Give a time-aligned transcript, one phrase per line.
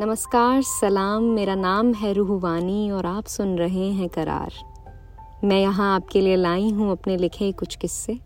[0.00, 4.52] नमस्कार, सलाम। मेरा नाम है रूहवानी और आप सुन रहे हैं करार।
[5.44, 8.18] मैं यहाँ आपके लिए लाई हूँ अपने लिखे कुछ किस्से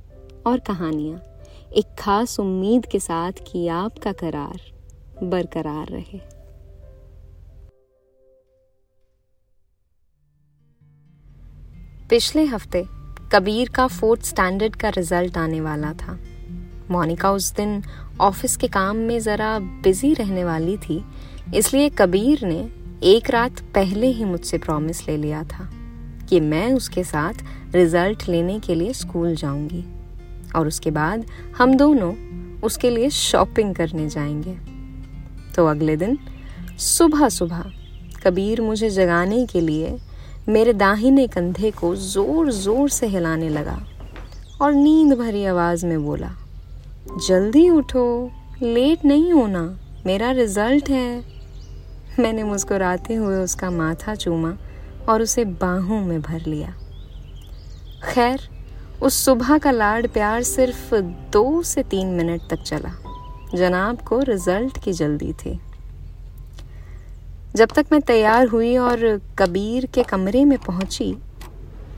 [0.46, 1.18] और कहानियाँ।
[1.72, 4.60] एक खास उम्मीद के साथ कि आपका करार
[5.22, 6.20] बरकरार रहे।
[12.08, 12.84] पिछले हफ़्ते
[13.32, 16.18] कबीर का फोर्थ स्टैंडर्ड का रिज़ल्ट आने वाला था।
[16.90, 17.82] मोनिका उस दिन
[18.20, 21.04] ऑफ़िस के काम में ज़रा बिज़ी रहने वाली थी,
[21.54, 22.68] इसलिए कबीर ने
[23.02, 25.68] एक रात पहले ही मुझसे प्रॉमिस ले लिया था
[26.28, 27.34] कि मैं उसके साथ
[27.74, 29.84] रिज़ल्ट लेने के लिए स्कूल जाऊँगी
[30.56, 31.24] और उसके बाद
[31.58, 32.12] हम दोनों
[32.60, 34.56] उसके लिए शॉपिंग करने जाएँगे।
[35.56, 36.18] तो अगले दिन
[36.78, 37.64] सुबह सुबह
[38.24, 39.96] कबीर मुझे जगाने के लिए
[40.48, 43.80] मेरे दाहिने कंधे को ज़ोर ज़ोर से हिलाने लगा
[44.62, 46.30] और नींद भरी आवाज़ में बोला
[47.08, 48.30] जल्दी उठो,
[48.62, 51.24] लेट नहीं होना, मेरा रिज़ल्ट है।
[52.18, 54.56] मैंने मुस्कुराते हुए उसका माथा चूमा
[55.08, 56.74] और उसे बाहों में भर लिया।
[58.12, 58.40] खैर,
[59.02, 60.94] उस सुबह का लाड प्यार सिर्फ़
[61.32, 62.92] दो से तीन मिनट तक चला।
[63.54, 65.60] जनाब को रिज़ल्ट की जल्दी थी।
[67.56, 71.16] जब तक मैं तैयार हुई और कबीर के कमरे में पहुँची,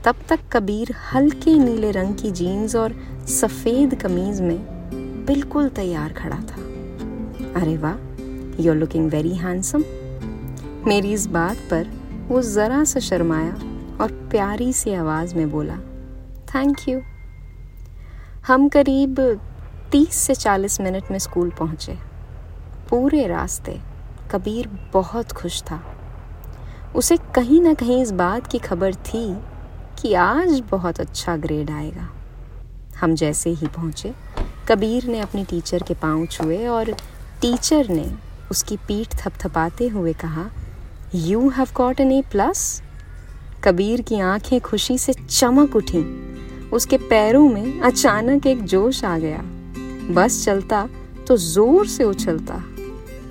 [0.03, 2.95] तब तक कबीर हल्के नीले रंग की जीन्स और
[3.27, 4.82] सफ़ेद कमीज में
[5.27, 6.61] बिल्कुल तैयार खड़ा था।
[7.61, 9.83] अरे वाह यू लुकिंग वेरी हैंडसम
[10.87, 11.91] मेरी इस बात पर
[12.27, 13.53] वो ज़रा सा शर्माया
[14.01, 15.75] और प्यारी सी आवाज़ में बोला
[16.55, 16.99] थैंक यू
[18.47, 19.19] हम करीब
[19.91, 21.97] तीस से चालीस मिनट में स्कूल पहुँचे।
[22.89, 23.79] पूरे रास्ते
[24.31, 25.81] कबीर बहुत खुश था।
[26.95, 29.25] उसे कहीं ना कहीं इस बात की खबर थी
[30.01, 32.09] कि आज बहुत अच्छा ग्रेड आएगा।
[32.99, 34.13] हम जैसे ही पहुँचे
[34.67, 36.91] कबीर ने अपनी टीचर के पाँव छुए और
[37.41, 38.05] टीचर ने
[38.51, 40.45] उसकी पीठ थपथपाते हुए कहा
[41.15, 42.61] you have got an A plus
[43.63, 46.03] Kabir की आँखें खुशी से चमक उठी।
[46.69, 49.41] उसके पैरों में अचानक एक जोश आ गया।
[50.13, 50.87] बस चलता
[51.27, 52.63] तो ज़ोर से उछलता।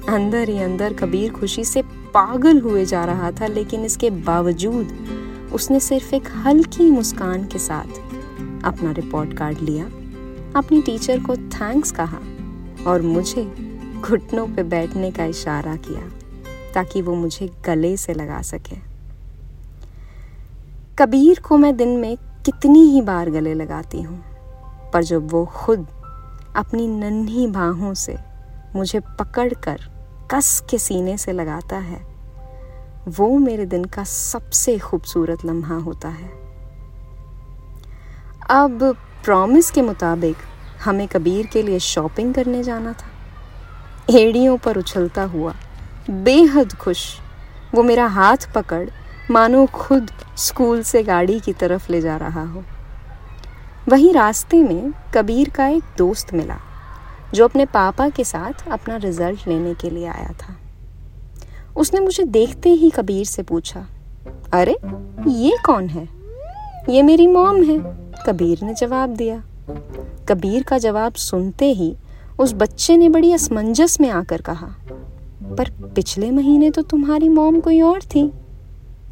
[0.08, 1.82] अंदर ही अंदर कबीर खुशी से
[2.14, 8.64] पागल हुए जा रहा था, लेकिन इसके बावजूद उसने सिर्फ़ एक हल्की मुस्कान के साथ
[8.64, 9.90] अपना रिपोर्ट कार्ड लिया।
[10.56, 12.18] अपनी टीचर को थैंक्स कहा
[12.86, 13.44] और मुझे
[14.00, 16.08] घुटनों पे बैठने का इशारा किया
[16.74, 18.76] ताकि वो मुझे गले से लगा सके।
[20.98, 24.18] कबीर को मैं दिन में कितनी ही बार गले लगाती हूँ,
[24.92, 25.86] पर जब वो खुद
[26.56, 28.16] अपनी नन्ही बाहों से
[28.76, 29.80] मुझे पकड़कर
[30.30, 32.00] कस के सीने से लगाता है,
[33.08, 36.30] वो मेरे दिन का सबसे खूबसूरत लम्हा होता है।
[38.50, 38.94] अब
[39.24, 40.36] प्रॉमिस के मुताबिक
[40.84, 43.06] हमें कबीर के लिए शॉपिंग करने जाना था।
[44.18, 45.54] एड़ियों पर उछलता हुआ,
[46.10, 47.18] बेहद खुश,
[47.74, 48.90] वो मेरा हाथ पकड़,
[49.30, 52.64] मानो खुद स्कूल से गाड़ी की तरफ़ ले जा रहा हो।
[53.88, 56.56] वहीं रास्ते में कबीर का एक दोस्त मिला,
[57.34, 60.56] जो अपने पापा के साथ अपना रिज़ल्ट लेने के लिए आया था।
[61.76, 63.86] उसने मुझे देखते ही कबीर से पूछा,
[64.52, 64.76] अरे,
[65.28, 66.08] ये कौन है?
[66.88, 69.42] ये मेरी मॉम है। कबीर ने जवाब दिया।
[70.28, 71.94] कबीर का जवाब सुनते ही
[72.40, 74.66] उस बच्चे ने बड़ी असमंजस में आकर कहा,
[75.58, 78.30] पर पिछले महीने तो तुम्हारी मोम कोई और थी।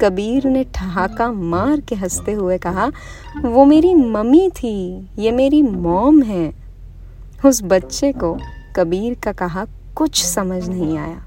[0.01, 2.91] कबीर ने ठहाका मार के हँसते हुए कहा,
[3.41, 6.53] वो मेरी मम्मी थी, ये मेरी मोम है।
[7.45, 8.37] उस बच्चे को
[8.75, 11.21] कबीर का कहा कुछ समझ नहीं आया,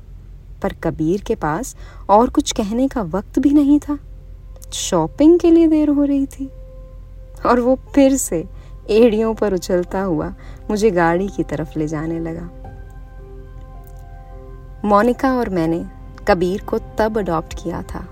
[0.63, 1.77] पर कबीर के पास
[2.09, 3.99] और कुछ कहने का वक्त भी नहीं था।
[4.73, 6.51] शॉपिंग के लिए देर हो रही थी।
[7.47, 8.45] और वो फिर से
[8.91, 10.35] एड़ियों पर उछलता हुआ
[10.71, 12.49] मुझे गाड़ी की तरफ़ ले जाने लगा।
[14.85, 15.85] मोनिका और मैंने
[16.29, 18.07] कबीर को तब अडॉप्ट किया था,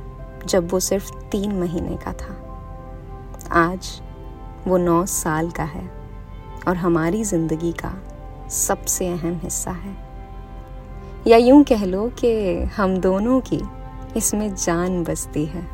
[0.47, 2.37] जब वो सिर्फ़ तीन महीने का था।
[3.53, 4.01] आज
[4.67, 5.91] वो नौ साल का है
[6.69, 7.93] और हमारी ज़िंदगी का
[8.51, 9.97] सबसे अहम हिस्सा है।
[11.27, 12.33] या यूँ कह लो कि
[12.77, 13.61] हम दोनों की
[14.17, 15.67] इसमें जान बसती है।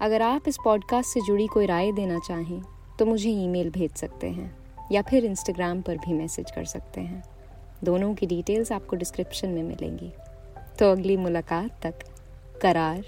[0.00, 2.62] अगर आप इस पॉडकास्ट से जुड़ी कोई राय देना चाहें
[2.98, 4.56] तो मुझे ईमेल भेज सकते हैं,
[4.92, 7.22] या फिर इंस्टाग्राम पर भी मैसेज कर सकते हैं।
[7.84, 10.12] दोनों की डिटेल्स आपको डिस्क्रिप्शन में मिलेंगी।
[10.78, 11.94] तो अगली मुलाकात तक,
[12.62, 13.04] करार,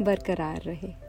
[0.00, 1.03] बरकरार रहे।